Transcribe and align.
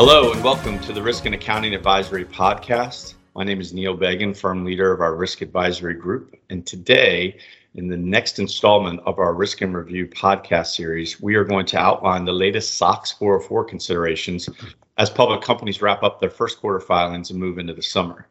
Hello, 0.00 0.30
and 0.30 0.44
welcome 0.44 0.78
to 0.82 0.92
the 0.92 1.02
Risk 1.02 1.26
and 1.26 1.34
Accounting 1.34 1.74
Advisory 1.74 2.24
Podcast. 2.24 3.14
My 3.34 3.42
name 3.42 3.60
is 3.60 3.72
Neil 3.72 3.96
Began, 3.96 4.32
firm 4.32 4.64
leader 4.64 4.92
of 4.92 5.00
our 5.00 5.16
Risk 5.16 5.42
Advisory 5.42 5.94
Group. 5.94 6.36
And 6.50 6.64
today, 6.64 7.36
in 7.74 7.88
the 7.88 7.96
next 7.96 8.38
installment 8.38 9.00
of 9.06 9.18
our 9.18 9.34
Risk 9.34 9.60
In 9.60 9.72
Review 9.72 10.06
podcast 10.06 10.68
series, 10.68 11.20
we 11.20 11.34
are 11.34 11.42
going 11.42 11.66
to 11.66 11.78
outline 11.78 12.24
the 12.24 12.32
latest 12.32 12.74
SOX 12.74 13.10
404 13.10 13.64
considerations 13.64 14.48
as 14.98 15.10
public 15.10 15.40
companies 15.40 15.82
wrap 15.82 16.04
up 16.04 16.20
their 16.20 16.30
first 16.30 16.60
quarter 16.60 16.78
filings 16.78 17.32
and 17.32 17.40
move 17.40 17.58
into 17.58 17.74
the 17.74 17.82
summer. 17.82 18.28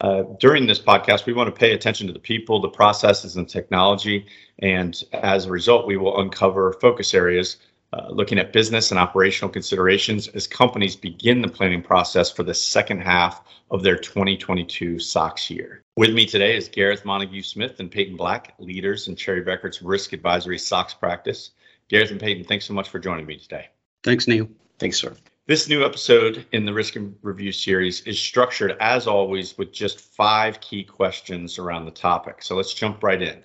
Uh, 0.00 0.22
during 0.38 0.68
this 0.68 0.78
podcast, 0.78 1.26
we 1.26 1.32
want 1.32 1.52
to 1.52 1.58
pay 1.58 1.72
attention 1.72 2.06
to 2.06 2.12
the 2.12 2.20
people, 2.20 2.60
the 2.60 2.68
processes, 2.68 3.34
and 3.34 3.48
technology. 3.48 4.24
And 4.60 5.02
as 5.12 5.46
a 5.46 5.50
result, 5.50 5.84
we 5.84 5.96
will 5.96 6.20
uncover 6.20 6.74
focus 6.74 7.12
areas 7.12 7.56
uh, 7.92 8.08
looking 8.10 8.38
at 8.38 8.52
business 8.52 8.90
and 8.90 8.98
operational 8.98 9.50
considerations 9.50 10.28
as 10.28 10.46
companies 10.46 10.96
begin 10.96 11.42
the 11.42 11.48
planning 11.48 11.82
process 11.82 12.30
for 12.30 12.42
the 12.42 12.54
second 12.54 13.00
half 13.00 13.42
of 13.70 13.82
their 13.82 13.96
2022 13.96 14.98
SOX 14.98 15.50
year. 15.50 15.82
With 15.96 16.14
me 16.14 16.24
today 16.24 16.56
is 16.56 16.68
Gareth 16.68 17.04
Montague 17.04 17.42
Smith 17.42 17.80
and 17.80 17.90
Peyton 17.90 18.16
Black, 18.16 18.54
leaders 18.58 19.08
in 19.08 19.16
Cherry 19.16 19.42
Bekaert's 19.42 19.82
risk 19.82 20.12
advisory 20.12 20.58
SOX 20.58 20.94
practice. 20.94 21.50
Gareth 21.88 22.10
and 22.10 22.20
Peyton, 22.20 22.44
thanks 22.44 22.64
so 22.64 22.72
much 22.72 22.88
for 22.88 22.98
joining 22.98 23.26
me 23.26 23.36
today. 23.36 23.68
Thanks, 24.02 24.26
Neil. 24.26 24.48
Thanks, 24.78 24.98
sir. 24.98 25.14
This 25.46 25.68
new 25.68 25.84
episode 25.84 26.46
in 26.52 26.64
the 26.64 26.72
Risk 26.72 26.96
In 26.96 27.14
Review 27.20 27.52
series 27.52 28.00
is 28.02 28.18
structured, 28.18 28.76
as 28.80 29.06
always, 29.06 29.58
with 29.58 29.72
just 29.72 30.00
five 30.00 30.60
key 30.60 30.82
questions 30.82 31.58
around 31.58 31.84
the 31.84 31.90
topic. 31.90 32.42
So 32.42 32.56
let's 32.56 32.72
jump 32.72 33.02
right 33.02 33.20
in. 33.20 33.42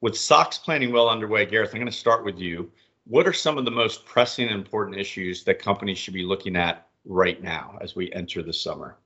With 0.00 0.16
SOX 0.16 0.58
planning 0.58 0.92
well 0.92 1.08
underway, 1.08 1.46
Gareth, 1.46 1.70
I'm 1.72 1.80
going 1.80 1.90
to 1.90 1.92
start 1.92 2.24
with 2.24 2.38
you. 2.38 2.70
What 3.10 3.26
are 3.26 3.32
some 3.32 3.58
of 3.58 3.64
the 3.64 3.72
most 3.72 4.06
pressing 4.06 4.46
and 4.46 4.54
important 4.54 4.96
issues 4.96 5.42
that 5.42 5.58
companies 5.58 5.98
should 5.98 6.14
be 6.14 6.22
looking 6.22 6.54
at 6.54 6.86
right 7.04 7.42
now 7.42 7.76
as 7.80 7.96
we 7.96 8.12
enter 8.12 8.40
the 8.40 8.52
summer? 8.52 8.98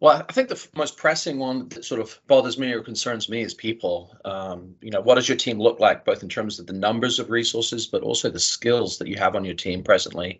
Well, 0.00 0.22
I 0.28 0.32
think 0.34 0.50
the 0.50 0.68
most 0.76 0.98
pressing 0.98 1.38
one 1.38 1.70
that 1.70 1.86
sort 1.86 1.98
of 1.98 2.20
bothers 2.26 2.58
me 2.58 2.70
or 2.72 2.82
concerns 2.82 3.30
me 3.30 3.40
is 3.40 3.54
people. 3.54 4.14
Um, 4.26 4.74
you 4.82 4.90
know, 4.90 5.00
what 5.00 5.14
does 5.14 5.30
your 5.30 5.38
team 5.38 5.58
look 5.58 5.80
like, 5.80 6.04
both 6.04 6.22
in 6.22 6.28
terms 6.28 6.58
of 6.58 6.66
the 6.66 6.74
numbers 6.74 7.18
of 7.18 7.30
resources, 7.30 7.86
but 7.86 8.02
also 8.02 8.28
the 8.28 8.38
skills 8.38 8.98
that 8.98 9.08
you 9.08 9.16
have 9.16 9.34
on 9.34 9.46
your 9.46 9.54
team 9.54 9.82
presently? 9.82 10.38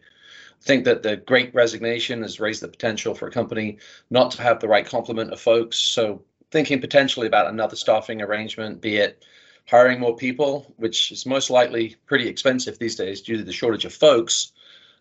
I 0.60 0.64
think 0.64 0.84
that 0.84 1.02
the 1.02 1.16
great 1.16 1.54
resignation 1.54 2.20
has 2.20 2.40
raised 2.40 2.60
the 2.60 2.68
potential 2.68 3.14
for 3.14 3.26
a 3.26 3.32
company 3.32 3.78
not 4.10 4.32
to 4.32 4.42
have 4.42 4.60
the 4.60 4.68
right 4.68 4.84
complement 4.84 5.32
of 5.32 5.40
folks. 5.40 5.78
So 5.78 6.22
thinking 6.50 6.78
potentially 6.78 7.26
about 7.26 7.48
another 7.48 7.74
staffing 7.74 8.20
arrangement, 8.20 8.82
be 8.82 8.98
it 8.98 9.24
hiring 9.68 10.00
more 10.00 10.16
people, 10.16 10.72
which 10.78 11.12
is 11.12 11.26
most 11.26 11.50
likely 11.50 11.94
pretty 12.06 12.26
expensive 12.26 12.78
these 12.78 12.96
days 12.96 13.20
due 13.20 13.36
to 13.36 13.44
the 13.44 13.52
shortage 13.52 13.84
of 13.84 13.92
folks. 13.92 14.52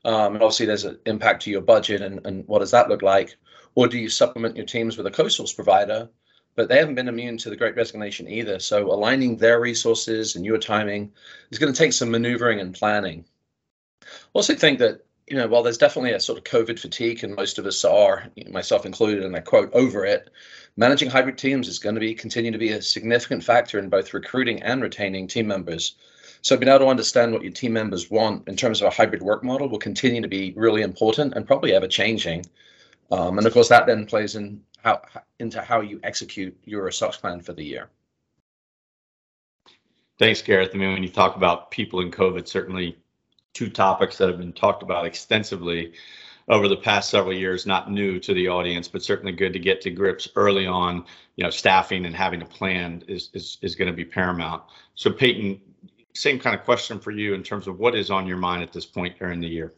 Um, 0.04 0.36
and 0.36 0.44
obviously 0.44 0.66
there's 0.66 0.84
an 0.84 1.00
impact 1.06 1.42
to 1.44 1.52
your 1.52 1.62
budget 1.62 2.02
and, 2.02 2.26
and 2.26 2.46
what 2.48 2.60
does 2.60 2.72
that 2.72 2.90
look 2.90 3.02
like? 3.02 3.38
Or 3.76 3.88
do 3.88 3.98
you 3.98 4.10
supplement 4.10 4.58
your 4.58 4.66
teams 4.66 4.98
with 4.98 5.08
a 5.08 5.12
co-source 5.12 5.54
provider? 5.54 6.10
But 6.56 6.68
they 6.68 6.78
haven't 6.78 6.96
been 6.96 7.08
immune 7.08 7.38
to 7.38 7.50
the 7.50 7.56
great 7.56 7.76
resignation 7.76 8.28
either. 8.28 8.60
So 8.60 8.92
aligning 8.92 9.38
their 9.38 9.62
resources 9.62 10.36
and 10.36 10.46
your 10.46 10.58
timing 10.58 11.14
is 11.52 11.60
going 11.60 11.72
to 11.72 11.78
take 11.78 11.94
some 11.94 12.12
maneuvering 12.12 12.60
and 12.60 12.74
planning. 12.74 13.24
I 14.04 14.08
also 14.34 14.54
think 14.54 14.80
that 14.80 15.06
you 15.28 15.36
know, 15.36 15.48
while 15.48 15.62
there's 15.62 15.78
definitely 15.78 16.14
a 16.14 16.20
sort 16.20 16.38
of 16.38 16.46
COVID 16.46 16.80
fatigue, 16.80 17.24
and 17.24 17.36
most 17.36 17.60
of 17.60 17.66
us 17.66 17.84
are, 17.84 18.28
myself 18.50 18.86
included, 18.86 19.24
and 19.24 19.36
I 19.36 19.42
quote, 19.42 19.70
over 19.74 20.06
it, 20.06 20.30
managing 20.78 21.10
hybrid 21.10 21.38
teams 21.38 21.68
is 21.68 21.80
going 21.80 21.96
to 21.96 22.02
be 22.02 22.14
continue 22.14 22.52
to 22.52 22.58
be 22.58 22.72
a 22.72 22.82
significant 22.82 23.44
factor 23.44 23.78
in 23.78 23.90
both 23.90 24.14
recruiting 24.14 24.64
and 24.64 24.82
retaining 24.82 25.28
team 25.28 25.48
members. 25.48 25.96
So 26.42 26.56
being 26.56 26.70
able 26.70 26.86
to 26.86 26.88
understand 26.88 27.34
what 27.34 27.44
your 27.44 27.52
team 27.52 27.74
members 27.74 28.10
want 28.10 28.48
in 28.48 28.56
terms 28.56 28.82
of 28.82 28.88
a 28.88 28.96
hybrid 28.96 29.22
work 29.22 29.44
model 29.44 29.68
will 29.68 29.80
continue 29.80 30.22
to 30.22 30.28
be 30.30 30.54
really 30.56 30.82
important 30.82 31.34
and 31.34 31.46
probably 31.46 31.74
ever 31.74 31.88
changing. 31.88 32.46
Um, 33.12 33.38
and 33.38 33.46
of 33.46 33.54
course, 33.54 33.70
that 33.70 33.86
then 33.86 34.06
plays 34.06 34.36
in 34.36 34.62
how 34.82 35.02
into 35.40 35.62
how 35.62 35.82
you 35.82 36.00
execute 36.04 36.58
your 36.64 36.90
SOX 36.92 37.18
plan 37.18 37.42
for 37.42 37.52
the 37.52 37.64
year. 37.64 37.90
Thanks, 40.20 40.42
Gareth. 40.42 40.72
I 40.74 40.78
mean, 40.78 40.94
when 40.94 41.04
you 41.04 41.10
talk 41.10 41.36
about 41.36 41.70
people 41.70 42.00
in 42.00 42.12
COVID, 42.12 42.48
certainly 42.48 42.98
two 43.54 43.70
topics 43.70 44.18
that 44.18 44.30
have 44.30 44.38
been 44.38 44.54
talked 44.54 44.84
about 44.84 45.06
extensively 45.06 45.94
over 46.50 46.68
the 46.68 46.78
past 46.78 47.10
several 47.10 47.34
years, 47.34 47.66
not 47.66 47.92
new 47.92 48.20
to 48.20 48.34
the 48.34 48.48
audience, 48.48 48.88
but 48.88 49.04
certainly 49.04 49.32
good 49.32 49.52
to 49.54 49.60
get 49.60 49.82
to 49.82 49.90
grips 49.90 50.30
early 50.36 50.66
on. 50.66 51.04
You 51.36 51.44
know, 51.44 51.50
staffing 51.50 52.06
and 52.06 52.16
having 52.16 52.42
a 52.42 52.46
plan 52.46 53.04
is 53.08 53.30
is, 53.34 53.58
is 53.62 53.76
going 53.76 53.90
to 53.90 53.96
be 53.96 54.06
paramount. 54.06 54.64
So, 54.96 55.12
Peyton, 55.12 55.60
same 56.14 56.40
kind 56.40 56.56
of 56.56 56.64
question 56.64 57.00
for 57.00 57.12
you 57.12 57.34
in 57.34 57.44
terms 57.44 57.68
of 57.68 57.80
what 57.80 57.96
is 57.96 58.10
on 58.10 58.26
your 58.28 58.38
mind 58.38 58.64
at 58.64 58.72
this 58.72 58.86
point 58.86 59.20
during 59.20 59.40
the 59.40 59.48
year. 59.48 59.74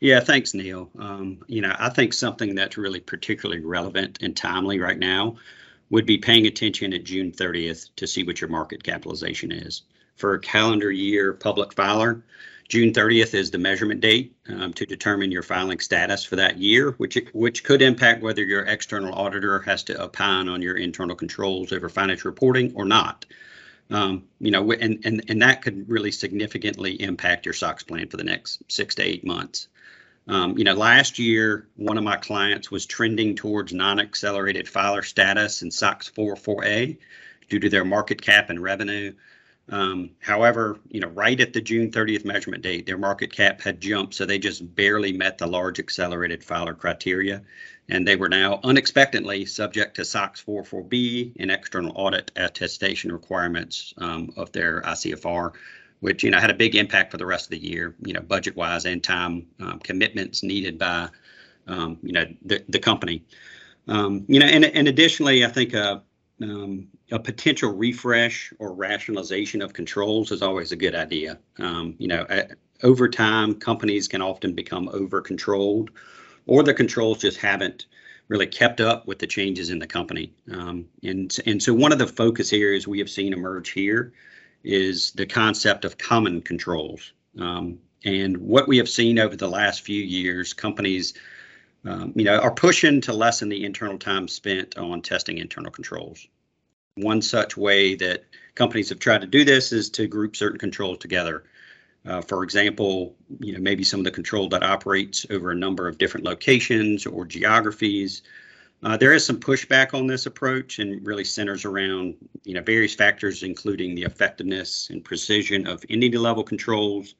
Yeah, 0.00 0.20
thanks, 0.20 0.54
Neil. 0.54 0.90
Um, 0.98 1.42
you 1.48 1.60
know, 1.60 1.74
I 1.78 1.88
think 1.88 2.12
something 2.12 2.54
that's 2.54 2.76
really 2.76 3.00
particularly 3.00 3.64
relevant 3.64 4.18
and 4.22 4.36
timely 4.36 4.78
right 4.78 4.98
now 4.98 5.36
would 5.90 6.06
be 6.06 6.18
paying 6.18 6.46
attention 6.46 6.92
at 6.92 7.04
June 7.04 7.32
30th 7.32 7.90
to 7.96 8.06
see 8.06 8.24
what 8.24 8.40
your 8.40 8.50
market 8.50 8.82
capitalization 8.82 9.52
is. 9.52 9.82
For 10.16 10.34
a 10.34 10.40
calendar 10.40 10.90
year 10.90 11.32
public 11.32 11.72
filer, 11.72 12.24
June 12.68 12.92
30th 12.92 13.32
is 13.32 13.50
the 13.50 13.58
measurement 13.58 14.02
date 14.02 14.36
um, 14.48 14.74
to 14.74 14.84
determine 14.84 15.32
your 15.32 15.42
filing 15.42 15.80
status 15.80 16.22
for 16.24 16.36
that 16.36 16.58
year, 16.58 16.90
which 16.98 17.18
which 17.32 17.64
could 17.64 17.80
impact 17.80 18.22
whether 18.22 18.42
your 18.42 18.62
external 18.64 19.14
auditor 19.14 19.60
has 19.60 19.84
to 19.84 20.02
opine 20.02 20.48
on 20.48 20.60
your 20.60 20.76
internal 20.76 21.16
controls 21.16 21.72
over 21.72 21.88
financial 21.88 22.28
reporting 22.28 22.72
or 22.74 22.84
not. 22.84 23.24
Um, 23.90 24.24
you 24.38 24.50
know, 24.50 24.70
and, 24.72 25.00
and 25.06 25.24
and 25.28 25.40
that 25.40 25.62
could 25.62 25.88
really 25.88 26.12
significantly 26.12 27.00
impact 27.00 27.46
your 27.46 27.54
SOX 27.54 27.84
plan 27.84 28.08
for 28.08 28.18
the 28.18 28.24
next 28.24 28.62
six 28.68 28.96
to 28.96 29.02
eight 29.02 29.24
months. 29.24 29.68
Um, 30.28 30.58
you 30.58 30.64
know, 30.64 30.74
last 30.74 31.18
year, 31.18 31.66
one 31.76 31.96
of 31.96 32.04
my 32.04 32.16
clients 32.16 32.70
was 32.70 32.84
trending 32.84 33.34
towards 33.34 33.72
non-accelerated 33.72 34.68
filer 34.68 35.02
status 35.02 35.62
in 35.62 35.70
SOX 35.70 36.10
404A 36.10 36.98
due 37.48 37.58
to 37.58 37.70
their 37.70 37.84
market 37.84 38.20
cap 38.20 38.50
and 38.50 38.62
revenue. 38.62 39.14
Um, 39.70 40.10
however, 40.20 40.78
you 40.88 41.00
know, 41.00 41.08
right 41.08 41.38
at 41.40 41.52
the 41.52 41.60
June 41.60 41.90
30th 41.90 42.26
measurement 42.26 42.62
date, 42.62 42.86
their 42.86 42.98
market 42.98 43.32
cap 43.32 43.60
had 43.60 43.80
jumped, 43.80 44.14
so 44.14 44.24
they 44.24 44.38
just 44.38 44.74
barely 44.74 45.12
met 45.12 45.38
the 45.38 45.46
large 45.46 45.78
accelerated 45.78 46.44
filer 46.44 46.74
criteria, 46.74 47.42
and 47.88 48.06
they 48.06 48.16
were 48.16 48.28
now 48.28 48.60
unexpectedly 48.64 49.46
subject 49.46 49.96
to 49.96 50.04
SOX 50.04 50.42
404B 50.42 51.36
and 51.38 51.50
external 51.50 51.92
audit 51.94 52.32
attestation 52.36 53.12
requirements 53.12 53.92
um, 53.98 54.32
of 54.36 54.52
their 54.52 54.82
ICFR, 54.82 55.52
which 56.00 56.22
you 56.22 56.30
know 56.30 56.38
had 56.38 56.50
a 56.50 56.54
big 56.54 56.74
impact 56.74 57.10
for 57.10 57.16
the 57.16 57.26
rest 57.26 57.46
of 57.46 57.50
the 57.50 57.58
year, 57.58 57.94
you 58.04 58.12
know, 58.12 58.20
budget-wise 58.20 58.84
and 58.84 59.02
time 59.02 59.46
um, 59.60 59.78
commitments 59.80 60.42
needed 60.42 60.78
by, 60.78 61.08
um, 61.66 61.98
you 62.02 62.12
know, 62.12 62.24
the 62.44 62.64
the 62.68 62.78
company. 62.78 63.24
Um, 63.88 64.24
you 64.28 64.38
know, 64.38 64.46
and 64.46 64.64
and 64.64 64.88
additionally, 64.88 65.44
I 65.44 65.48
think 65.48 65.74
uh, 65.74 66.00
um, 66.42 66.88
a 67.10 67.18
potential 67.18 67.72
refresh 67.72 68.52
or 68.58 68.72
rationalization 68.72 69.62
of 69.62 69.72
controls 69.72 70.30
is 70.30 70.42
always 70.42 70.72
a 70.72 70.76
good 70.76 70.94
idea. 70.94 71.38
Um, 71.58 71.94
you 71.98 72.08
know, 72.08 72.26
over 72.82 73.08
time, 73.08 73.54
companies 73.54 74.08
can 74.08 74.22
often 74.22 74.54
become 74.54 74.88
over 74.92 75.20
controlled, 75.20 75.90
or 76.46 76.62
the 76.62 76.74
controls 76.74 77.18
just 77.18 77.38
haven't 77.38 77.86
really 78.28 78.46
kept 78.46 78.80
up 78.80 79.06
with 79.06 79.18
the 79.18 79.26
changes 79.26 79.70
in 79.70 79.78
the 79.78 79.86
company. 79.86 80.32
Um, 80.52 80.86
and 81.02 81.34
and 81.46 81.62
so 81.62 81.74
one 81.74 81.92
of 81.92 81.98
the 81.98 82.06
focus 82.06 82.52
areas 82.52 82.86
we 82.86 82.98
have 82.98 83.10
seen 83.10 83.32
emerge 83.32 83.70
here 83.70 84.12
is 84.64 85.12
the 85.12 85.26
concept 85.26 85.84
of 85.84 85.98
common 85.98 86.42
controls. 86.42 87.12
Um, 87.38 87.78
and 88.04 88.36
what 88.38 88.68
we 88.68 88.78
have 88.78 88.88
seen 88.88 89.18
over 89.18 89.36
the 89.36 89.48
last 89.48 89.82
few 89.82 90.02
years, 90.02 90.52
companies 90.52 91.14
um, 91.84 92.12
you 92.16 92.24
know, 92.24 92.38
are 92.38 92.50
pushing 92.50 93.00
to 93.02 93.12
lessen 93.12 93.48
the 93.48 93.64
internal 93.64 93.98
time 93.98 94.28
spent 94.28 94.76
on 94.76 95.00
testing 95.00 95.38
internal 95.38 95.70
controls. 95.70 96.26
One 96.96 97.22
such 97.22 97.56
way 97.56 97.94
that 97.96 98.24
companies 98.54 98.88
have 98.88 98.98
tried 98.98 99.20
to 99.20 99.26
do 99.26 99.44
this 99.44 99.72
is 99.72 99.90
to 99.90 100.06
group 100.06 100.36
certain 100.36 100.58
controls 100.58 100.98
together. 100.98 101.44
Uh, 102.04 102.20
for 102.20 102.42
example, 102.42 103.14
you 103.40 103.52
know, 103.52 103.60
maybe 103.60 103.84
some 103.84 104.00
of 104.00 104.04
the 104.04 104.10
control 104.10 104.48
that 104.48 104.62
operates 104.62 105.26
over 105.30 105.50
a 105.50 105.56
number 105.56 105.86
of 105.86 105.98
different 105.98 106.26
locations 106.26 107.06
or 107.06 107.24
geographies. 107.24 108.22
Uh, 108.82 108.96
there 108.96 109.12
is 109.12 109.26
some 109.26 109.38
pushback 109.38 109.92
on 109.92 110.06
this 110.06 110.26
approach 110.26 110.78
and 110.78 111.04
really 111.04 111.24
centers 111.24 111.64
around 111.64 112.14
you 112.44 112.54
know 112.54 112.62
various 112.62 112.94
factors, 112.94 113.42
including 113.42 113.94
the 113.94 114.04
effectiveness 114.04 114.90
and 114.90 115.04
precision 115.04 115.66
of 115.66 115.84
entity 115.90 116.16
level 116.16 116.44
controls, 116.44 117.16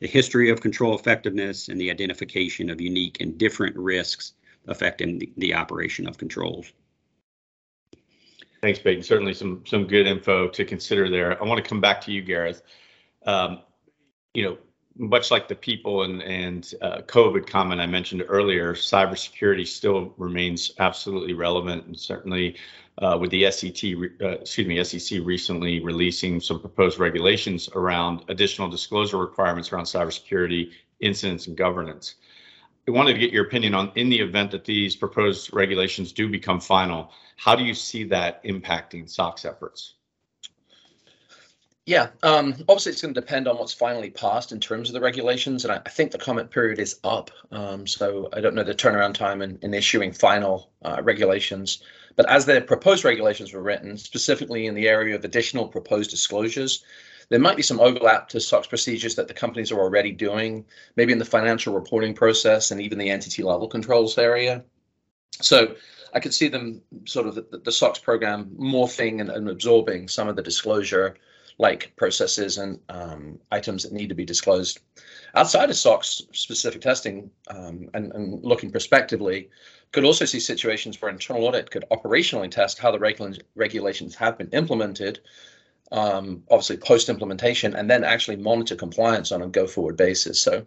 the 0.00 0.06
history 0.06 0.50
of 0.50 0.60
control 0.60 0.94
effectiveness, 0.94 1.68
and 1.68 1.80
the 1.80 1.90
identification 1.90 2.68
of 2.68 2.80
unique 2.80 3.20
and 3.20 3.38
different 3.38 3.76
risks 3.76 4.34
affecting 4.68 5.18
the, 5.18 5.32
the 5.38 5.54
operation 5.54 6.06
of 6.06 6.18
controls. 6.18 6.72
Thanks, 8.60 8.78
Peyton. 8.78 9.02
Certainly 9.02 9.34
some 9.34 9.62
some 9.66 9.86
good 9.86 10.06
info 10.06 10.48
to 10.48 10.64
consider 10.66 11.08
there. 11.08 11.42
I 11.42 11.46
want 11.46 11.64
to 11.64 11.68
come 11.68 11.80
back 11.80 12.02
to 12.02 12.12
you, 12.12 12.20
Gareth. 12.20 12.62
Um, 13.24 13.62
you 14.34 14.44
know, 14.44 14.58
much 14.96 15.30
like 15.30 15.48
the 15.48 15.54
people 15.54 16.02
and 16.02 16.22
and 16.22 16.74
uh, 16.82 16.98
COVID 17.02 17.46
comment 17.46 17.80
I 17.80 17.86
mentioned 17.86 18.24
earlier, 18.28 18.74
cybersecurity 18.74 19.66
still 19.66 20.14
remains 20.16 20.72
absolutely 20.78 21.34
relevant, 21.34 21.86
and 21.86 21.98
certainly 21.98 22.56
uh, 22.98 23.16
with 23.18 23.30
the 23.30 23.50
SET, 23.50 23.82
uh, 24.20 24.40
excuse 24.40 24.66
me, 24.66 24.82
SEC 24.84 25.20
recently 25.24 25.80
releasing 25.80 26.40
some 26.40 26.60
proposed 26.60 26.98
regulations 26.98 27.68
around 27.74 28.22
additional 28.28 28.68
disclosure 28.68 29.18
requirements 29.18 29.72
around 29.72 29.84
cybersecurity 29.84 30.70
incidents 31.00 31.46
and 31.46 31.56
governance. 31.56 32.16
I 32.86 32.90
wanted 32.90 33.14
to 33.14 33.20
get 33.20 33.32
your 33.32 33.46
opinion 33.46 33.74
on 33.74 33.92
in 33.94 34.08
the 34.08 34.18
event 34.20 34.50
that 34.50 34.64
these 34.64 34.96
proposed 34.96 35.52
regulations 35.52 36.12
do 36.12 36.28
become 36.28 36.60
final, 36.60 37.12
how 37.36 37.54
do 37.54 37.64
you 37.64 37.74
see 37.74 38.04
that 38.04 38.42
impacting 38.44 39.08
SOX 39.08 39.44
efforts? 39.44 39.94
Yeah, 41.90 42.10
um, 42.22 42.54
obviously 42.68 42.92
it's 42.92 43.02
going 43.02 43.14
to 43.14 43.20
depend 43.20 43.48
on 43.48 43.58
what's 43.58 43.72
finally 43.72 44.10
passed 44.10 44.52
in 44.52 44.60
terms 44.60 44.88
of 44.88 44.92
the 44.92 45.00
regulations, 45.00 45.64
and 45.64 45.72
I, 45.72 45.82
I 45.84 45.88
think 45.88 46.12
the 46.12 46.18
comment 46.18 46.48
period 46.48 46.78
is 46.78 47.00
up. 47.02 47.32
Um, 47.50 47.84
so 47.84 48.28
I 48.32 48.40
don't 48.40 48.54
know 48.54 48.62
the 48.62 48.76
turnaround 48.76 49.14
time 49.14 49.42
in, 49.42 49.58
in 49.62 49.74
issuing 49.74 50.12
final 50.12 50.70
uh, 50.84 51.00
regulations. 51.02 51.82
But 52.14 52.30
as 52.30 52.46
the 52.46 52.60
proposed 52.60 53.04
regulations 53.04 53.52
were 53.52 53.60
written, 53.60 53.98
specifically 53.98 54.66
in 54.66 54.76
the 54.76 54.86
area 54.86 55.16
of 55.16 55.24
additional 55.24 55.66
proposed 55.66 56.10
disclosures, 56.10 56.84
there 57.28 57.40
might 57.40 57.56
be 57.56 57.62
some 57.64 57.80
overlap 57.80 58.28
to 58.28 58.40
SOX 58.40 58.68
procedures 58.68 59.16
that 59.16 59.26
the 59.26 59.34
companies 59.34 59.72
are 59.72 59.80
already 59.80 60.12
doing, 60.12 60.64
maybe 60.94 61.12
in 61.12 61.18
the 61.18 61.24
financial 61.24 61.74
reporting 61.74 62.14
process 62.14 62.70
and 62.70 62.80
even 62.80 62.98
the 62.98 63.10
entity 63.10 63.42
level 63.42 63.66
controls 63.66 64.16
area. 64.16 64.62
So 65.40 65.74
I 66.14 66.20
could 66.20 66.34
see 66.34 66.46
them 66.46 66.82
sort 67.06 67.26
of 67.26 67.34
the, 67.34 67.58
the 67.64 67.72
SOX 67.72 67.98
program 67.98 68.54
morphing 68.56 69.20
and, 69.20 69.28
and 69.28 69.48
absorbing 69.48 70.06
some 70.06 70.28
of 70.28 70.36
the 70.36 70.42
disclosure 70.42 71.16
like 71.60 71.92
processes 71.96 72.56
and 72.56 72.80
um, 72.88 73.38
items 73.52 73.82
that 73.82 73.92
need 73.92 74.08
to 74.08 74.14
be 74.14 74.24
disclosed. 74.24 74.80
Outside 75.34 75.68
of 75.68 75.76
SOX 75.76 76.22
specific 76.32 76.80
testing 76.80 77.30
um, 77.48 77.90
and, 77.92 78.10
and, 78.12 78.42
looking 78.42 78.70
prospectively, 78.70 79.50
could 79.92 80.04
also 80.04 80.24
see 80.24 80.40
situations 80.40 81.00
where 81.00 81.10
internal 81.10 81.44
audit 81.44 81.70
could 81.70 81.84
operationally 81.90 82.50
test 82.50 82.78
how 82.78 82.90
the 82.90 82.98
regula- 82.98 83.36
regulations 83.56 84.14
have 84.14 84.38
been 84.38 84.48
implemented, 84.52 85.20
um, 85.92 86.42
obviously 86.50 86.78
post 86.78 87.10
implementation, 87.10 87.76
and 87.76 87.90
then 87.90 88.04
actually 88.04 88.36
monitor 88.36 88.74
compliance 88.74 89.30
on 89.30 89.42
a 89.42 89.46
go 89.46 89.66
forward 89.66 89.98
basis. 89.98 90.40
So 90.40 90.64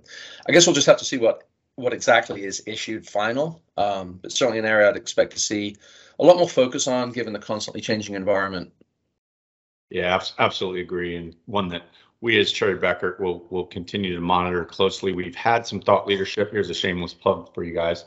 I 0.47 0.51
guess 0.51 0.67
we'll 0.67 0.75
just 0.75 0.87
have 0.87 0.97
to 0.97 1.05
see 1.05 1.17
what 1.17 1.47
what 1.75 1.91
exactly 1.91 2.43
is 2.43 2.61
issued 2.67 3.09
final, 3.09 3.63
um, 3.77 4.19
but 4.21 4.31
certainly 4.31 4.59
an 4.59 4.65
area 4.65 4.87
I'd 4.87 4.95
expect 4.95 5.31
to 5.31 5.39
see 5.39 5.75
a 6.19 6.23
lot 6.23 6.37
more 6.37 6.47
focus 6.47 6.87
on 6.87 7.11
given 7.11 7.33
the 7.33 7.39
constantly 7.39 7.81
changing 7.81 8.13
environment. 8.13 8.71
Yeah, 9.93 10.19
absolutely 10.39 10.81
agree, 10.81 11.15
and 11.17 11.35
one 11.45 11.67
that 11.67 11.83
we 12.19 12.39
as 12.39 12.51
Cherry 12.51 12.79
Bekaert 12.79 13.19
will 13.19 13.45
will 13.51 13.67
continue 13.67 14.15
to 14.15 14.21
monitor 14.21 14.65
closely. 14.65 15.13
We've 15.13 15.35
had 15.35 15.67
some 15.67 15.79
thought 15.79 16.07
leadership. 16.07 16.51
Here's 16.51 16.71
a 16.71 16.73
shameless 16.73 17.13
plug 17.13 17.53
for 17.53 17.63
you 17.63 17.75
guys 17.75 18.05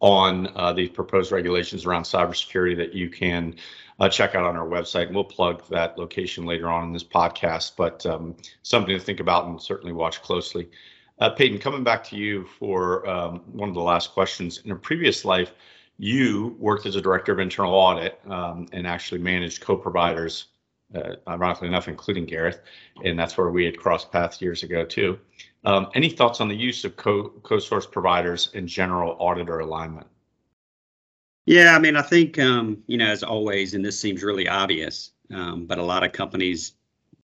on 0.00 0.48
uh, 0.56 0.74
proposed 0.92 1.30
regulations 1.30 1.86
around 1.86 2.02
cybersecurity 2.02 2.76
that 2.78 2.92
you 2.92 3.08
can 3.08 3.54
uh, 4.00 4.08
check 4.08 4.34
out 4.34 4.46
on 4.46 4.56
our 4.56 4.66
website. 4.66 5.06
And 5.06 5.14
we'll 5.14 5.22
plug 5.22 5.62
that 5.68 5.96
location 5.96 6.44
later 6.44 6.68
on 6.68 6.86
in 6.86 6.92
this 6.92 7.04
podcast, 7.04 7.76
but 7.76 8.04
um, 8.04 8.36
something 8.62 8.98
to 8.98 9.04
think 9.04 9.20
about 9.20 9.46
and 9.46 9.62
certainly 9.62 9.92
watch 9.92 10.20
closely. 10.22 10.68
Uh, 11.20 11.30
Peyton, 11.30 11.58
coming 11.58 11.84
back 11.84 12.02
to 12.04 12.16
you 12.16 12.46
for 12.58 13.08
um, 13.08 13.42
one 13.52 13.68
of 13.68 13.76
the 13.76 13.80
last 13.80 14.10
questions. 14.10 14.60
In 14.64 14.72
a 14.72 14.76
previous 14.76 15.24
life, 15.24 15.52
you 15.98 16.56
worked 16.58 16.84
as 16.84 16.96
a 16.96 17.00
director 17.00 17.30
of 17.30 17.38
internal 17.38 17.74
audit 17.74 18.20
um, 18.26 18.66
and 18.72 18.88
actually 18.88 19.20
managed 19.20 19.60
co-providers 19.60 20.46
uh, 20.94 21.16
ironically 21.26 21.68
enough, 21.68 21.88
including 21.88 22.24
Gareth, 22.24 22.60
and 23.04 23.18
that's 23.18 23.36
where 23.36 23.50
we 23.50 23.64
had 23.64 23.78
crossed 23.78 24.10
paths 24.10 24.40
years 24.40 24.62
ago 24.62 24.84
too. 24.84 25.18
Um, 25.64 25.88
any 25.94 26.08
thoughts 26.08 26.40
on 26.40 26.48
the 26.48 26.56
use 26.56 26.84
of 26.84 26.96
co 26.96 27.30
co-source 27.42 27.86
providers 27.86 28.50
in 28.54 28.66
general 28.66 29.16
auditor 29.18 29.58
alignment? 29.58 30.06
Yeah, 31.46 31.74
I 31.74 31.78
mean, 31.78 31.96
I 31.96 32.02
think 32.02 32.38
um, 32.38 32.82
you 32.86 32.96
know, 32.96 33.06
as 33.06 33.22
always, 33.22 33.74
and 33.74 33.84
this 33.84 33.98
seems 33.98 34.22
really 34.22 34.48
obvious, 34.48 35.12
um, 35.32 35.66
but 35.66 35.78
a 35.78 35.82
lot 35.82 36.04
of 36.04 36.12
companies 36.12 36.72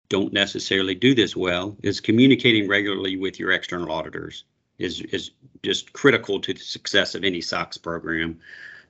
don't 0.09 0.33
necessarily 0.33 0.95
do 0.95 1.15
this 1.15 1.37
well. 1.37 1.77
Is 1.83 2.01
communicating 2.01 2.69
regularly 2.69 3.17
with 3.17 3.39
your 3.39 3.53
external 3.53 3.93
auditors 3.93 4.45
is 4.79 5.01
is 5.13 5.31
just 5.63 5.93
critical 5.93 6.41
to 6.41 6.53
the 6.53 6.61
success 6.61 7.15
of 7.15 7.25
any 7.25 7.41
SOX 7.41 7.77
program 7.77 8.39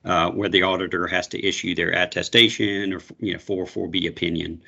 uh, 0.05 0.31
where 0.31 0.49
the 0.49 0.63
auditor 0.63 1.07
has 1.07 1.29
to 1.29 1.45
issue 1.45 1.75
their 1.75 1.91
attestation 1.91 2.93
or 2.93 3.01
you 3.21 3.33
know 3.33 3.39
404B 3.39 4.09
opinion. 4.09 4.63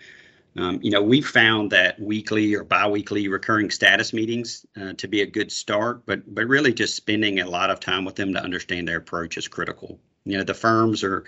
Um, 0.56 0.78
you 0.82 0.90
know, 0.90 1.02
we 1.02 1.20
found 1.20 1.72
that 1.72 1.98
weekly 1.98 2.54
or 2.54 2.62
biweekly 2.62 3.26
recurring 3.26 3.70
status 3.70 4.12
meetings 4.12 4.64
uh, 4.80 4.92
to 4.92 5.08
be 5.08 5.22
a 5.22 5.26
good 5.26 5.50
start, 5.50 6.06
but 6.06 6.32
but 6.32 6.46
really 6.46 6.72
just 6.72 6.94
spending 6.94 7.40
a 7.40 7.48
lot 7.48 7.70
of 7.70 7.80
time 7.80 8.04
with 8.04 8.14
them 8.14 8.32
to 8.34 8.42
understand 8.42 8.86
their 8.86 8.98
approach 8.98 9.36
is 9.36 9.48
critical. 9.48 9.98
You 10.24 10.38
know, 10.38 10.44
the 10.44 10.54
firms 10.54 11.02
are 11.02 11.24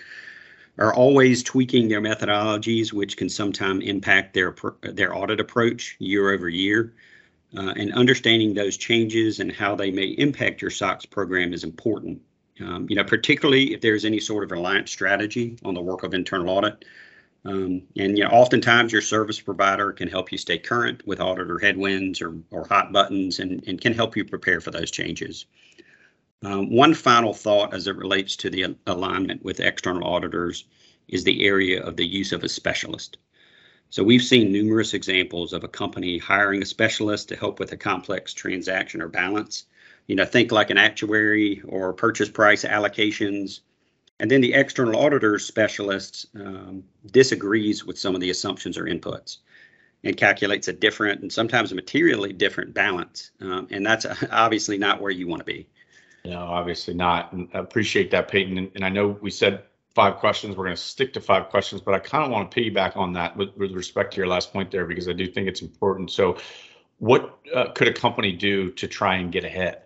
are 0.78 0.94
always 0.94 1.42
tweaking 1.42 1.88
their 1.88 2.00
methodologies, 2.00 2.92
which 2.92 3.16
can 3.16 3.28
sometimes 3.28 3.84
impact 3.84 4.34
their 4.34 4.54
their 4.82 5.14
audit 5.14 5.40
approach 5.40 5.96
year 5.98 6.30
over 6.30 6.48
year. 6.48 6.94
Uh, 7.56 7.72
and 7.76 7.92
understanding 7.94 8.52
those 8.52 8.76
changes 8.76 9.40
and 9.40 9.52
how 9.52 9.74
they 9.74 9.90
may 9.90 10.06
impact 10.06 10.60
your 10.60 10.70
SOX 10.70 11.06
program 11.06 11.54
is 11.54 11.64
important. 11.64 12.20
Um, 12.60 12.86
you 12.88 12.96
know, 12.96 13.04
particularly 13.04 13.74
if 13.74 13.80
there's 13.82 14.04
any 14.04 14.18
sort 14.18 14.44
of 14.44 14.50
reliance 14.50 14.90
strategy 14.90 15.58
on 15.64 15.74
the 15.74 15.82
work 15.82 16.02
of 16.02 16.14
internal 16.14 16.48
audit. 16.50 16.84
Um, 17.44 17.82
and 17.96 18.16
you 18.16 18.24
know, 18.24 18.30
oftentimes 18.30 18.92
your 18.92 19.02
service 19.02 19.40
provider 19.40 19.92
can 19.92 20.08
help 20.08 20.32
you 20.32 20.38
stay 20.38 20.58
current 20.58 21.06
with 21.06 21.20
auditor 21.20 21.58
headwinds 21.58 22.20
or, 22.20 22.34
or 22.50 22.66
hot 22.66 22.92
buttons 22.92 23.38
and, 23.38 23.62
and 23.68 23.80
can 23.80 23.92
help 23.92 24.16
you 24.16 24.24
prepare 24.24 24.60
for 24.60 24.70
those 24.70 24.90
changes. 24.90 25.46
Um, 26.42 26.70
one 26.74 26.94
final 26.94 27.32
thought 27.32 27.72
as 27.72 27.86
it 27.86 27.96
relates 27.96 28.36
to 28.36 28.50
the 28.50 28.76
alignment 28.86 29.44
with 29.44 29.60
external 29.60 30.04
auditors 30.04 30.64
is 31.08 31.24
the 31.24 31.46
area 31.46 31.82
of 31.82 31.96
the 31.96 32.06
use 32.06 32.32
of 32.32 32.42
a 32.42 32.48
specialist. 32.48 33.18
So 33.90 34.02
we've 34.02 34.22
seen 34.22 34.50
numerous 34.50 34.94
examples 34.94 35.52
of 35.52 35.62
a 35.62 35.68
company 35.68 36.18
hiring 36.18 36.62
a 36.62 36.66
specialist 36.66 37.28
to 37.28 37.36
help 37.36 37.60
with 37.60 37.72
a 37.72 37.76
complex 37.76 38.34
transaction 38.34 39.00
or 39.00 39.08
balance 39.08 39.66
you 40.06 40.14
know, 40.14 40.24
think 40.24 40.52
like 40.52 40.70
an 40.70 40.78
actuary 40.78 41.62
or 41.66 41.92
purchase 41.92 42.28
price 42.28 42.64
allocations. 42.64 43.60
And 44.18 44.30
then 44.30 44.40
the 44.40 44.54
external 44.54 44.96
auditor 44.96 45.38
specialist 45.38 46.26
um, 46.36 46.84
disagrees 47.10 47.84
with 47.84 47.98
some 47.98 48.14
of 48.14 48.20
the 48.20 48.30
assumptions 48.30 48.78
or 48.78 48.84
inputs 48.84 49.38
and 50.04 50.16
calculates 50.16 50.68
a 50.68 50.72
different 50.72 51.22
and 51.22 51.32
sometimes 51.32 51.74
materially 51.74 52.32
different 52.32 52.72
balance. 52.72 53.32
Um, 53.40 53.66
and 53.70 53.84
that's 53.84 54.06
obviously 54.30 54.78
not 54.78 55.00
where 55.00 55.10
you 55.10 55.26
want 55.26 55.40
to 55.40 55.44
be. 55.44 55.68
No, 56.24 56.38
obviously 56.38 56.94
not. 56.94 57.32
And 57.32 57.48
I 57.54 57.58
appreciate 57.58 58.10
that, 58.10 58.28
Peyton. 58.28 58.70
And, 58.74 58.84
I 58.84 58.88
know 58.88 59.18
we 59.20 59.30
said 59.30 59.62
five 59.94 60.16
questions. 60.16 60.56
We're 60.56 60.64
going 60.64 60.76
to 60.76 60.82
stick 60.82 61.12
to 61.14 61.20
five 61.20 61.48
questions, 61.50 61.80
but 61.80 61.94
I 61.94 61.98
kind 61.98 62.24
of 62.24 62.30
want 62.30 62.50
to 62.50 62.60
piggyback 62.60 62.96
on 62.96 63.12
that 63.14 63.36
with, 63.36 63.56
with 63.56 63.72
respect 63.72 64.12
to 64.14 64.16
your 64.18 64.26
last 64.26 64.52
point 64.52 64.70
there 64.70 64.86
because 64.86 65.08
I 65.08 65.12
do 65.12 65.26
think 65.26 65.46
it's 65.46 65.62
important. 65.62 66.10
So, 66.10 66.38
what 66.98 67.38
uh, 67.54 67.72
could 67.72 67.88
a 67.88 67.92
company 67.92 68.32
do 68.32 68.70
to 68.72 68.88
try 68.88 69.16
and 69.16 69.30
get 69.30 69.44
ahead? 69.44 69.82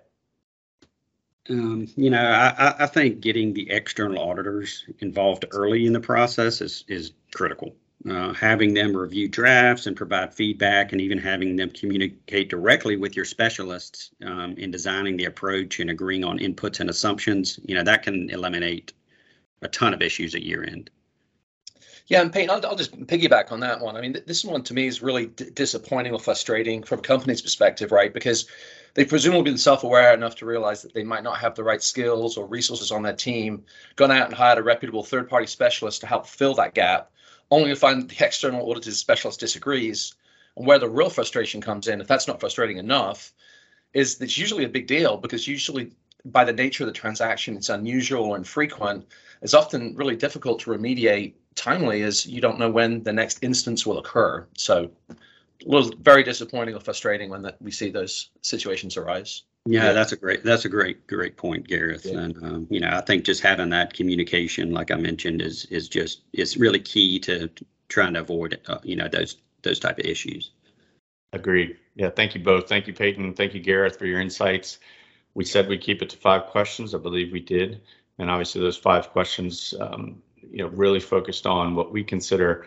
Um, 1.49 1.89
you 1.97 2.11
know, 2.11 2.23
I, 2.23 2.75
I 2.81 2.87
think 2.87 3.21
getting 3.21 3.55
the 3.55 3.71
external 3.71 4.19
auditors 4.19 4.85
involved 4.99 5.47
early 5.53 5.87
in 5.87 5.93
the 5.93 6.01
process 6.01 6.61
is 6.61 6.85
is 6.89 7.13
critical. 7.35 7.75
Uh, 8.09 8.33
having 8.33 8.73
them 8.73 8.97
review 8.97 9.29
drafts 9.29 9.87
and 9.87 9.95
provide 9.95 10.33
feedback, 10.33 10.93
and 10.93 11.01
even 11.01 11.19
having 11.19 11.57
them 11.57 11.71
communicate 11.71 12.49
directly 12.49 12.97
with 12.97 13.15
your 13.15 13.27
specialists 13.27 14.11
um, 14.25 14.55
in 14.57 14.71
designing 14.71 15.17
the 15.17 15.27
approach 15.27 15.81
and 15.81 15.91
agreeing 15.91 16.25
on 16.25 16.39
inputs 16.39 16.81
and 16.81 16.89
assumptions, 16.89 17.61
you 17.65 17.75
know, 17.75 17.83
that 17.83 18.03
can 18.03 18.31
eliminate 18.31 18.95
a 19.63 19.69
ton 19.69 19.93
of 19.93 20.01
issues 20.01 20.35
at 20.35 20.43
year 20.43 20.65
end. 20.65 20.89
Yeah, 22.07 22.23
and 22.23 22.33
Peyton, 22.33 22.51
I'll, 22.51 22.67
I'll, 22.67 22.77
just 22.77 22.99
piggyback 23.07 23.53
on 23.53 23.61
that 23.61 23.81
one. 23.81 23.97
I 23.97 24.01
mean, 24.01 24.17
this 24.27 24.45
one 24.45 24.65
to 24.65 24.75
me 24.75 24.87
is 24.87 25.03
really 25.03 25.27
d- 25.27 25.51
disappointing 25.51 26.13
or 26.13 26.19
frustrating 26.19 26.83
from 26.83 26.99
a 26.99 27.03
company's 27.03 27.43
perspective, 27.43 27.93
right? 27.93 28.13
Because 28.13 28.47
they 28.95 29.05
presumably 29.05 29.51
been 29.51 29.59
self-aware 29.59 30.13
enough 30.15 30.37
to 30.37 30.47
realize 30.47 30.83
that 30.83 30.95
they 30.95 31.05
might 31.05 31.23
not 31.23 31.39
have 31.39 31.55
the 31.55 31.65
right 31.65 31.83
skills 31.83 32.37
or 32.37 32.47
resources 32.47 32.91
on 32.91 33.03
their 33.03 33.15
team, 33.15 33.65
gone 33.97 34.11
out 34.11 34.27
and 34.27 34.35
hired 34.35 34.59
a 34.59 34.63
reputable 34.63 35.05
third-party 35.05 35.47
specialist 35.47 36.01
to 36.01 36.07
help 36.07 36.27
fill 36.27 36.55
that 36.55 36.75
gap, 36.75 37.11
only 37.51 37.71
to 37.71 37.77
find 37.77 38.03
that 38.03 38.09
the 38.09 38.25
external 38.25 38.69
audited 38.69 38.95
specialist 38.95 39.41
disagrees. 39.41 40.15
And 40.57 40.67
where 40.67 40.79
the 40.79 40.89
real 40.89 41.11
frustration 41.11 41.61
comes 41.61 41.89
in, 41.89 42.01
if 42.01 42.09
that's 42.09 42.29
not 42.29 42.41
frustrating 42.41 42.79
enough, 42.79 43.33
is 43.93 44.21
it's 44.21 44.39
usually 44.39 44.65
a 44.65 44.69
big 44.69 44.87
deal 44.87 45.17
because 45.17 45.47
usually 45.49 45.93
by 46.25 46.45
the 46.45 46.53
nature 46.53 46.85
of 46.85 46.89
the 46.89 46.93
transaction, 46.93 47.57
it's 47.57 47.69
unusual 47.69 48.25
or 48.25 48.37
infrequent. 48.37 49.07
It's 49.43 49.55
often 49.55 49.97
really 49.97 50.17
difficult 50.17 50.61
to 50.61 50.71
remediate 50.71 51.35
timely 51.55 52.03
as 52.03 52.27
you 52.27 52.41
don't 52.41 52.59
know 52.59 52.71
when 52.71 53.03
the 53.03 53.13
next 53.13 53.43
instance 53.43 53.87
will 53.87 53.99
occur. 53.99 54.47
So 54.57 54.91
was 55.67 55.91
very 56.01 56.23
disappointing 56.23 56.75
or 56.75 56.81
frustrating 56.81 57.31
when 57.31 57.43
that 57.43 57.61
we 57.61 57.71
see 57.71 57.91
those 57.91 58.31
situations 58.43 58.97
arise. 58.97 59.43
Yeah, 59.67 59.87
yeah, 59.87 59.93
that's 59.93 60.13
a 60.13 60.17
great 60.17 60.43
that's 60.43 60.65
a 60.65 60.69
great 60.69 61.07
great 61.07 61.37
point, 61.37 61.69
Gareth. 61.69 62.07
Yeah. 62.07 62.19
And 62.19 62.45
um, 62.45 62.67
you 62.71 62.81
know, 62.81 62.91
I 62.91 63.03
think 63.03 63.25
just 63.25 63.43
having 63.43 63.69
that 63.71 63.93
communication, 63.93 64.73
like 64.73 64.91
I 64.91 64.97
mentioned, 64.97 65.43
is 65.43 65.67
is 65.67 65.89
just 65.89 66.23
is 66.33 66.57
really 66.57 66.81
key 66.81 67.19
to 67.21 67.51
trying 67.89 68.15
to 68.15 68.21
avoid 68.21 68.59
uh, 68.69 68.79
you 68.83 68.97
know 68.97 69.09
those 69.09 69.37
those 69.63 69.79
type 69.79 69.99
of 69.99 70.07
issues. 70.07 70.53
Agreed. 71.33 71.77
Yeah, 71.95 72.11
thank 72.11 72.35
you 72.35 72.43
both. 72.43 72.69
Thank 72.69 72.87
you, 72.87 72.95
Peyton. 72.95 73.35
Thank 73.35 73.55
you, 73.55 73.61
Gareth, 73.61 73.99
for 73.99 74.07
your 74.07 74.21
insights. 74.21 74.79
We 75.35 75.45
said 75.45 75.69
we 75.69 75.79
keep 75.79 76.03
it 76.03 76.11
to 76.11 76.17
five 76.17 76.47
questions. 76.47 76.95
I 76.95 76.99
believe 76.99 77.31
we 77.31 77.41
did, 77.41 77.83
and 78.19 78.31
obviously 78.31 78.63
those 78.63 78.79
five 78.79 79.11
questions, 79.11 79.75
um, 79.79 80.23
you 80.51 80.59
know, 80.59 80.69
really 80.69 81.01
focused 81.01 81.47
on 81.47 81.75
what 81.75 81.93
we 81.93 82.03
consider 82.03 82.67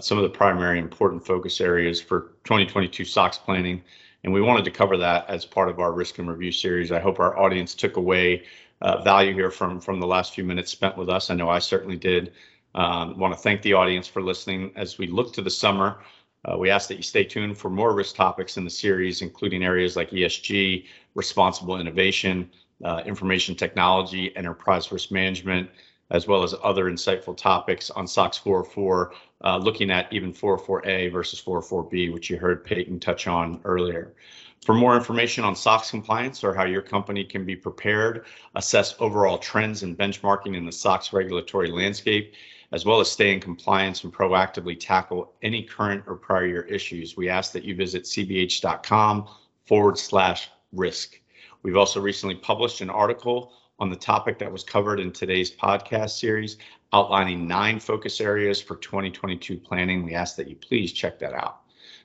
some 0.00 0.18
of 0.18 0.22
the 0.22 0.30
primary 0.30 0.78
important 0.78 1.24
focus 1.24 1.60
areas 1.60 2.00
for 2.00 2.32
2022 2.44 3.04
SOX 3.04 3.38
planning 3.38 3.82
And 4.22 4.32
we 4.32 4.40
wanted 4.40 4.64
to 4.64 4.70
cover 4.70 4.96
that 4.96 5.28
as 5.28 5.44
part 5.44 5.68
of 5.68 5.78
our 5.78 5.92
risk 5.92 6.18
in 6.18 6.26
review 6.26 6.50
series. 6.50 6.90
I 6.90 7.00
hope 7.00 7.20
our 7.20 7.38
audience 7.38 7.74
took 7.74 7.96
away 7.96 8.44
uh, 8.80 9.02
value 9.02 9.34
here 9.34 9.50
from, 9.50 9.80
the 9.80 10.06
last 10.06 10.34
few 10.34 10.44
minutes 10.44 10.70
spent 10.70 10.96
with 10.96 11.08
us. 11.08 11.30
I 11.30 11.34
know 11.34 11.50
I 11.50 11.58
certainly 11.58 11.96
did. 11.96 12.32
Um, 12.74 13.18
want 13.18 13.32
to 13.32 13.38
thank 13.38 13.62
the 13.62 13.74
audience 13.74 14.08
for 14.08 14.20
listening 14.20 14.72
as 14.74 14.98
we 14.98 15.06
look 15.06 15.32
to 15.34 15.42
the 15.42 15.50
summer. 15.50 15.98
Uh, 16.44 16.58
we 16.58 16.70
ask 16.70 16.88
that 16.88 16.96
you 16.96 17.02
stay 17.02 17.24
tuned 17.24 17.56
for 17.56 17.70
more 17.70 17.94
risk 17.94 18.16
topics 18.16 18.56
in 18.56 18.64
the 18.64 18.70
series, 18.70 19.22
including 19.22 19.62
areas 19.62 19.96
like 19.96 20.10
ESG, 20.10 20.86
responsible 21.14 21.80
innovation, 21.80 22.50
uh, 22.84 23.02
information 23.06 23.54
technology, 23.54 24.36
enterprise 24.36 24.90
risk 24.90 25.10
management, 25.10 25.70
as 26.14 26.28
well 26.28 26.44
as 26.44 26.54
other 26.62 26.84
insightful 26.84 27.36
topics 27.36 27.90
on 27.90 28.06
SOX 28.06 28.38
404, 28.38 29.12
uh, 29.44 29.56
looking 29.56 29.90
at 29.90 30.10
even 30.12 30.32
404A 30.32 31.10
versus 31.10 31.42
404B, 31.42 32.12
which 32.12 32.30
you 32.30 32.36
heard 32.36 32.64
Peyton 32.64 33.00
touch 33.00 33.26
on 33.26 33.60
earlier. 33.64 34.14
For 34.64 34.76
more 34.76 34.96
information 34.96 35.42
on 35.42 35.56
SOX 35.56 35.90
compliance 35.90 36.44
or 36.44 36.54
how 36.54 36.66
your 36.66 36.82
company 36.82 37.24
can 37.24 37.44
be 37.44 37.56
prepared, 37.56 38.26
assess 38.54 38.94
overall 39.00 39.38
trends 39.38 39.82
and 39.82 39.98
benchmarking 39.98 40.56
in 40.56 40.64
the 40.64 40.70
SOX 40.70 41.12
regulatory 41.12 41.72
landscape, 41.72 42.34
as 42.70 42.84
well 42.84 43.00
as 43.00 43.10
stay 43.10 43.32
in 43.32 43.40
compliance 43.40 44.04
and 44.04 44.14
proactively 44.14 44.78
tackle 44.78 45.32
any 45.42 45.64
current 45.64 46.04
or 46.06 46.14
prior 46.14 46.46
year 46.46 46.62
issues, 46.62 47.16
we 47.16 47.28
ask 47.28 47.50
that 47.52 47.64
you 47.64 47.74
visit 47.74 48.04
cbh.com 48.04 49.28
forward 49.66 49.98
slash 49.98 50.48
risk. 50.72 51.20
We've 51.64 51.76
also 51.76 52.00
recently 52.00 52.36
published 52.36 52.82
an 52.82 52.90
article 52.90 53.52
on 53.78 53.90
the 53.90 53.96
topic 53.96 54.38
that 54.38 54.50
was 54.50 54.62
covered 54.62 55.00
in 55.00 55.10
today's 55.12 55.50
podcast 55.50 56.18
series, 56.18 56.58
outlining 56.92 57.46
nine 57.46 57.80
focus 57.80 58.20
areas 58.20 58.60
for 58.60 58.76
2022 58.76 59.56
planning. 59.58 60.04
We 60.04 60.14
ask 60.14 60.36
that 60.36 60.48
you 60.48 60.56
please 60.56 60.92
check 60.92 61.18
that 61.18 61.34
out. 61.34 61.60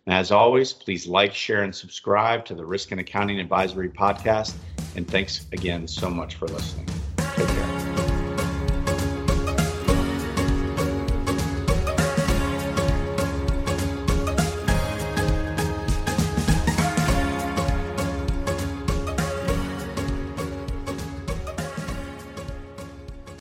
And 0.05 0.15
as 0.15 0.31
always, 0.31 0.73
please 0.73 1.05
like, 1.05 1.33
share, 1.33 1.63
and 1.63 1.75
subscribe 1.75 2.45
to 2.45 2.55
the 2.55 2.65
Risk 2.65 2.91
and 2.91 2.99
Accounting 2.99 3.39
Advisory 3.39 3.89
Podcast. 3.89 4.55
And 4.95 5.07
thanks 5.07 5.45
again 5.51 5.87
so 5.87 6.09
much 6.09 6.35
for 6.35 6.47
listening. 6.47 6.87